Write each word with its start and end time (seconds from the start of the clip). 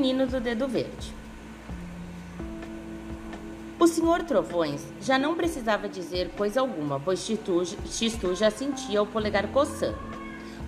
menino 0.00 0.26
do 0.26 0.40
dedo 0.40 0.66
verde. 0.66 1.14
O 3.78 3.86
senhor 3.86 4.22
Trovões 4.22 4.82
já 4.98 5.18
não 5.18 5.34
precisava 5.34 5.90
dizer 5.90 6.30
coisa 6.38 6.60
alguma, 6.60 6.98
pois 6.98 7.26
Tistu 7.26 8.34
já 8.34 8.50
sentia 8.50 9.02
o 9.02 9.06
polegar 9.06 9.46
coçando. 9.48 9.98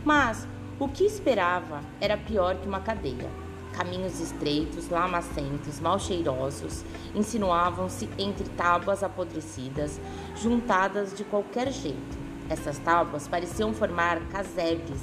Mas 0.04 0.46
o 0.78 0.86
que 0.86 1.04
esperava 1.04 1.80
era 1.98 2.18
pior 2.18 2.56
que 2.56 2.68
uma 2.68 2.80
cadeia. 2.80 3.30
Caminhos 3.72 4.20
estreitos, 4.20 4.90
lamacentos, 4.90 5.80
mal 5.80 5.98
cheirosos, 5.98 6.84
insinuavam-se 7.14 8.10
entre 8.18 8.46
tábuas 8.50 9.02
apodrecidas, 9.02 9.98
juntadas 10.36 11.16
de 11.16 11.24
qualquer 11.24 11.72
jeito. 11.72 12.18
Essas 12.50 12.78
tábuas 12.78 13.26
pareciam 13.26 13.72
formar 13.72 14.20
casebres, 14.28 15.00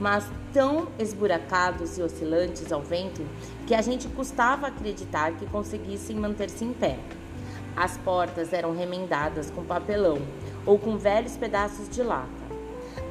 mas 0.00 0.24
tão 0.52 0.88
esburacados 0.98 1.98
e 1.98 2.02
oscilantes 2.02 2.72
ao 2.72 2.80
vento 2.80 3.24
que 3.66 3.74
a 3.74 3.82
gente 3.82 4.08
custava 4.08 4.68
acreditar 4.68 5.32
que 5.32 5.46
conseguissem 5.46 6.16
manter-se 6.16 6.64
em 6.64 6.72
pé. 6.72 6.98
As 7.76 7.96
portas 7.98 8.52
eram 8.52 8.74
remendadas 8.74 9.50
com 9.50 9.64
papelão 9.64 10.18
ou 10.64 10.78
com 10.78 10.96
velhos 10.96 11.36
pedaços 11.36 11.88
de 11.88 12.02
lata. 12.02 12.28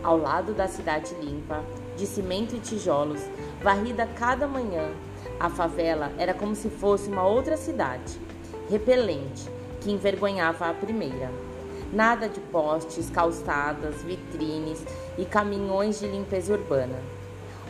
Ao 0.04 0.18
lado 0.18 0.54
da 0.54 0.68
cidade 0.68 1.13
limpa, 1.16 1.63
de 1.96 2.05
cimento 2.05 2.55
e 2.55 2.60
tijolos, 2.60 3.22
varrida 3.62 4.05
cada 4.05 4.48
manhã, 4.48 4.91
a 5.40 5.49
favela 5.49 6.12
era 6.18 6.34
como 6.34 6.55
se 6.55 6.70
fosse 6.70 7.10
uma 7.10 7.26
outra 7.26 7.58
cidade, 7.58 8.20
repelente, 8.70 9.49
que 9.82 9.91
envergonhava 9.91 10.70
a 10.70 10.74
primeira. 10.74 11.47
Nada 11.91 12.27
de 12.27 12.40
postes, 12.40 13.09
calçadas, 13.09 14.04
vitrines 14.04 14.84
e 15.18 15.23
caminhões 15.23 16.00
de 16.00 16.08
limpeza 16.08 16.54
urbana. 16.54 17.00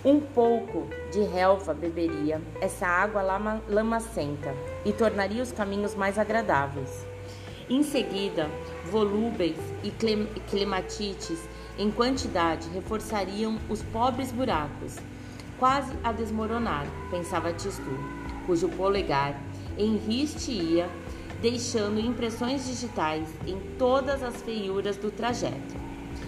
Um 0.03 0.19
pouco 0.19 0.87
de 1.11 1.21
relva 1.21 1.73
beberia 1.73 2.41
essa 2.59 2.87
água 2.87 3.21
lama, 3.21 3.61
lamacenta 3.67 4.53
e 4.83 4.91
tornaria 4.91 5.43
os 5.43 5.51
caminhos 5.51 5.93
mais 5.93 6.17
agradáveis. 6.17 7.05
Em 7.69 7.83
seguida, 7.83 8.49
volúveis 8.89 9.57
e 9.83 9.91
clematites 10.49 11.47
em 11.77 11.91
quantidade 11.91 12.69
reforçariam 12.69 13.59
os 13.69 13.83
pobres 13.83 14.31
buracos, 14.31 14.95
quase 15.59 15.93
a 16.03 16.11
desmoronar, 16.11 16.87
pensava 17.11 17.53
Tistu, 17.53 17.91
cujo 18.45 18.69
polegar 18.69 19.39
enriste-ia 19.77 20.89
deixando 21.41 21.99
impressões 21.99 22.65
digitais 22.65 23.27
em 23.45 23.59
todas 23.77 24.23
as 24.23 24.41
feiuras 24.41 24.97
do 24.97 25.11
trajeto. 25.11 25.75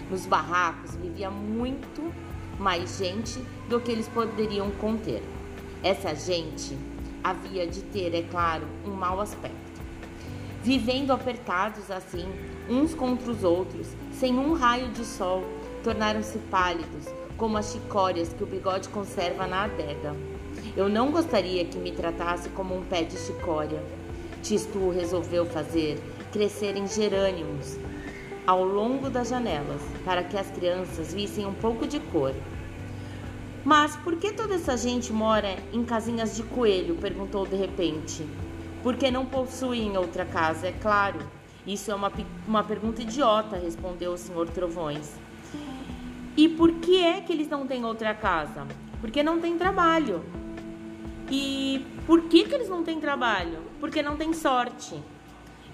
Nos 0.08 0.26
barracos 0.26 0.94
vivia 0.96 1.30
muito 1.30 2.12
mais 2.58 2.98
gente 2.98 3.40
do 3.68 3.80
que 3.80 3.90
eles 3.90 4.08
poderiam 4.08 4.70
conter. 4.72 5.22
Essa 5.82 6.14
gente 6.14 6.76
havia 7.24 7.66
de 7.66 7.82
ter, 7.82 8.14
é 8.14 8.22
claro, 8.22 8.66
um 8.84 8.90
mau 8.90 9.20
aspecto. 9.20 9.58
Vivendo 10.62 11.10
apertados 11.10 11.90
assim, 11.90 12.28
uns 12.68 12.94
contra 12.94 13.30
os 13.30 13.42
outros, 13.42 13.88
sem 14.12 14.38
um 14.38 14.52
raio 14.52 14.88
de 14.90 15.04
sol, 15.04 15.42
tornaram-se 15.82 16.38
pálidos, 16.50 17.06
como 17.36 17.56
as 17.56 17.72
chicórias 17.72 18.32
que 18.32 18.44
o 18.44 18.46
bigode 18.46 18.88
conserva 18.90 19.46
na 19.46 19.64
adega. 19.64 20.14
Eu 20.76 20.88
não 20.88 21.10
gostaria 21.10 21.64
que 21.64 21.78
me 21.78 21.90
tratasse 21.90 22.50
como 22.50 22.76
um 22.76 22.84
pé 22.84 23.02
de 23.02 23.16
chicória 23.16 23.82
Tistu 24.42 24.90
resolveu 24.90 25.46
fazer 25.46 26.00
crescerem 26.32 26.86
gerânios 26.86 27.76
ao 28.46 28.64
longo 28.64 29.10
das 29.10 29.28
janelas 29.28 29.80
para 30.04 30.22
que 30.22 30.36
as 30.36 30.50
crianças 30.50 31.12
vissem 31.12 31.46
um 31.46 31.54
pouco 31.54 31.86
de 31.86 32.00
cor. 32.00 32.34
Mas 33.64 33.94
por 33.96 34.16
que 34.16 34.32
toda 34.32 34.54
essa 34.54 34.76
gente 34.76 35.12
mora 35.12 35.56
em 35.72 35.84
casinhas 35.84 36.34
de 36.34 36.42
coelho? 36.42 36.96
perguntou 36.96 37.46
de 37.46 37.56
repente. 37.56 38.26
Porque 38.82 39.10
não 39.10 39.26
possuem 39.26 39.96
outra 39.96 40.24
casa, 40.24 40.68
é 40.68 40.72
claro. 40.72 41.20
Isso 41.66 41.90
é 41.90 41.94
uma, 41.94 42.10
uma 42.48 42.64
pergunta 42.64 43.02
idiota, 43.02 43.58
respondeu 43.58 44.12
o 44.12 44.18
senhor 44.18 44.48
Trovões. 44.48 45.12
E 46.36 46.48
por 46.48 46.72
que 46.72 47.04
é 47.04 47.20
que 47.20 47.32
eles 47.32 47.48
não 47.48 47.66
têm 47.66 47.84
outra 47.84 48.14
casa? 48.14 48.66
Porque 49.00 49.22
não 49.22 49.38
tem 49.38 49.58
trabalho. 49.58 50.24
E 51.30 51.86
por 52.06 52.22
que, 52.22 52.44
que 52.44 52.54
eles 52.54 52.68
não 52.68 52.82
têm 52.82 53.00
trabalho? 53.00 53.58
Porque 53.78 54.02
não 54.02 54.16
têm 54.16 54.32
sorte. 54.32 55.00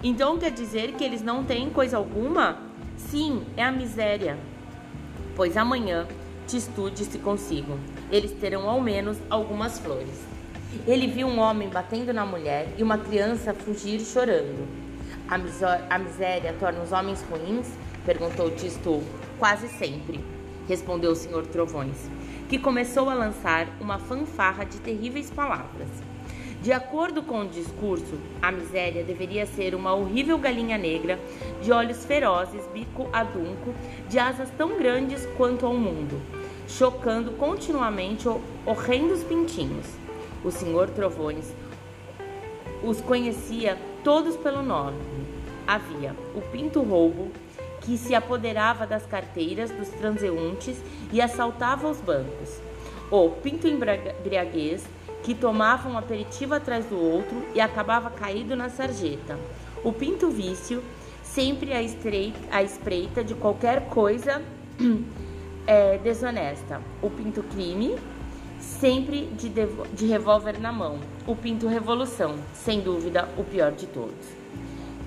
Então 0.03 0.37
quer 0.37 0.51
dizer 0.51 0.93
que 0.93 1.03
eles 1.03 1.23
não 1.23 1.43
têm 1.43 1.71
coisa 1.71 1.97
alguma? 1.97 2.59
Sim, 2.95 3.43
é 3.57 3.63
a 3.63 3.71
miséria. 3.71 4.37
Pois 5.35 5.57
amanhã 5.57 6.07
te 6.45 6.57
estude-se 6.57 7.17
consigo. 7.17 7.79
Eles 8.11 8.31
terão 8.33 8.69
ao 8.69 8.79
menos 8.79 9.17
algumas 9.31 9.79
flores. 9.79 10.23
Ele 10.85 11.07
viu 11.07 11.25
um 11.25 11.39
homem 11.39 11.69
batendo 11.69 12.13
na 12.13 12.25
mulher 12.25 12.67
e 12.77 12.83
uma 12.83 12.99
criança 12.99 13.51
fugir 13.51 13.99
chorando. 14.01 14.67
A, 15.27 15.95
a 15.95 15.97
miséria 15.97 16.55
torna 16.59 16.83
os 16.83 16.91
homens 16.91 17.23
ruins? 17.23 17.67
Perguntou 18.05 18.51
Tistu. 18.51 19.01
Quase 19.39 19.67
sempre, 19.69 20.23
respondeu 20.67 21.11
o 21.11 21.15
senhor 21.15 21.47
Trovões 21.47 22.09
que 22.47 22.57
começou 22.57 23.09
a 23.09 23.13
lançar 23.13 23.67
uma 23.79 23.99
fanfarra 23.99 24.63
de 24.63 24.79
terríveis 24.79 25.29
palavras. 25.29 25.89
De 26.61 26.73
acordo 26.73 27.21
com 27.21 27.41
o 27.41 27.47
discurso, 27.47 28.17
a 28.41 28.51
miséria 28.51 29.03
deveria 29.03 29.45
ser 29.45 29.75
uma 29.75 29.93
horrível 29.93 30.37
galinha 30.37 30.77
negra, 30.77 31.19
de 31.61 31.71
olhos 31.71 32.03
ferozes, 32.03 32.65
bico 32.73 33.07
adunco, 33.13 33.73
de 34.09 34.17
asas 34.17 34.49
tão 34.57 34.77
grandes 34.77 35.25
quanto 35.37 35.65
ao 35.65 35.73
mundo, 35.73 36.19
chocando 36.67 37.31
continuamente 37.31 38.27
horrendos 38.65 39.23
pintinhos. 39.23 39.85
O 40.43 40.51
senhor 40.51 40.89
Trovões 40.89 41.53
os 42.83 43.01
conhecia 43.01 43.77
todos 44.03 44.35
pelo 44.37 44.61
nome. 44.61 44.97
Havia 45.65 46.15
o 46.35 46.41
Pinto 46.41 46.81
Roubo, 46.81 47.31
que 47.87 47.97
se 47.97 48.13
apoderava 48.13 48.85
das 48.85 49.05
carteiras 49.05 49.71
dos 49.71 49.87
transeuntes 49.87 50.83
e 51.09 51.21
assaltava 51.21 51.89
os 51.89 52.01
bancos. 52.01 52.59
O 53.09 53.29
pinto 53.29 53.65
embriaguez, 53.65 54.85
que 55.23 55.33
tomava 55.33 55.87
um 55.87 55.97
aperitivo 55.97 56.53
atrás 56.53 56.85
do 56.87 56.99
outro 56.99 57.41
e 57.55 57.61
acabava 57.61 58.09
caído 58.09 58.57
na 58.57 58.67
sarjeta. 58.67 59.39
O 59.85 59.93
pinto 59.93 60.29
vício, 60.29 60.83
sempre 61.23 61.71
à, 61.71 61.81
estreita, 61.81 62.37
à 62.51 62.61
espreita 62.61 63.23
de 63.23 63.33
qualquer 63.33 63.87
coisa 63.87 64.41
é, 65.65 65.97
desonesta. 66.03 66.81
O 67.01 67.09
pinto 67.09 67.41
crime, 67.41 67.97
sempre 68.59 69.27
de, 69.27 69.49
de 69.93 70.05
revólver 70.07 70.59
na 70.59 70.73
mão. 70.73 70.99
O 71.25 71.37
pinto 71.37 71.69
revolução, 71.69 72.35
sem 72.53 72.81
dúvida 72.81 73.29
o 73.37 73.45
pior 73.45 73.71
de 73.71 73.87
todos. 73.87 74.46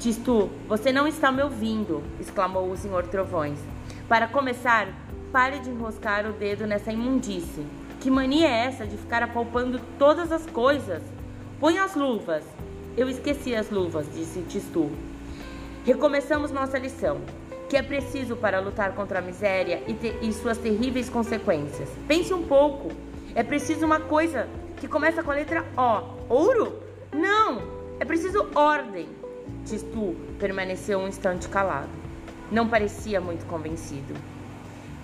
Tistu, 0.00 0.48
você 0.66 0.90
não 0.90 1.06
está 1.06 1.30
me 1.30 1.42
ouvindo, 1.42 2.02
exclamou 2.18 2.70
o 2.70 2.76
senhor 2.76 3.06
Trovões. 3.08 3.58
Para 4.08 4.26
começar, 4.26 4.88
pare 5.30 5.58
de 5.58 5.68
enroscar 5.68 6.26
o 6.26 6.32
dedo 6.32 6.66
nessa 6.66 6.90
imundície. 6.90 7.66
Que 8.00 8.10
mania 8.10 8.48
é 8.48 8.64
essa 8.64 8.86
de 8.86 8.96
ficar 8.96 9.22
apalpando 9.22 9.78
todas 9.98 10.32
as 10.32 10.46
coisas? 10.46 11.02
Põe 11.60 11.78
as 11.78 11.94
luvas. 11.94 12.42
Eu 12.96 13.10
esqueci 13.10 13.54
as 13.54 13.68
luvas, 13.68 14.06
disse 14.14 14.40
Tistu. 14.48 14.90
Recomeçamos 15.84 16.50
nossa 16.50 16.78
lição. 16.78 17.20
Que 17.68 17.76
é 17.76 17.82
preciso 17.82 18.36
para 18.36 18.58
lutar 18.58 18.94
contra 18.94 19.18
a 19.18 19.22
miséria 19.22 19.82
e, 19.86 20.26
e 20.26 20.32
suas 20.32 20.56
terríveis 20.56 21.10
consequências. 21.10 21.90
Pense 22.08 22.32
um 22.32 22.46
pouco. 22.46 22.90
É 23.34 23.42
preciso 23.42 23.84
uma 23.84 24.00
coisa 24.00 24.48
que 24.78 24.88
começa 24.88 25.22
com 25.22 25.30
a 25.30 25.34
letra 25.34 25.62
O. 25.76 26.34
Ouro? 26.34 26.82
Não! 27.12 27.80
É 28.00 28.04
preciso 28.06 28.48
ordem. 28.54 29.19
Tistu 29.64 30.16
permaneceu 30.38 30.98
um 30.98 31.08
instante 31.08 31.48
calado. 31.48 31.90
Não 32.50 32.68
parecia 32.68 33.20
muito 33.20 33.46
convencido. 33.46 34.14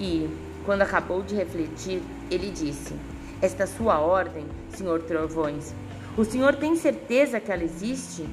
E, 0.00 0.28
quando 0.64 0.82
acabou 0.82 1.22
de 1.22 1.34
refletir, 1.34 2.02
ele 2.30 2.50
disse: 2.50 2.94
Esta 3.40 3.66
sua 3.66 3.98
ordem, 3.98 4.44
senhor 4.70 5.02
Trovões, 5.02 5.72
o 6.16 6.24
senhor 6.24 6.56
tem 6.56 6.76
certeza 6.76 7.40
que 7.40 7.52
ela 7.52 7.62
existe? 7.62 8.26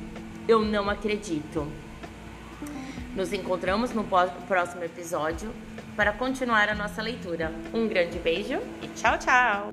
Eu 0.47 0.63
não 0.63 0.89
acredito. 0.89 1.67
Nos 3.15 3.31
encontramos 3.31 3.91
no 3.91 4.03
próximo 4.03 4.83
episódio 4.83 5.51
para 5.95 6.11
continuar 6.11 6.69
a 6.69 6.75
nossa 6.75 7.01
leitura. 7.01 7.51
Um 7.73 7.87
grande 7.87 8.17
beijo 8.19 8.59
e 8.81 8.87
tchau, 8.87 9.17
tchau! 9.19 9.69